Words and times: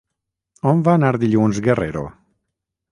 On 0.71 0.81
va 0.87 0.95
anar 1.01 1.11
dilluns 1.25 1.61
Guerrero? 1.69 2.07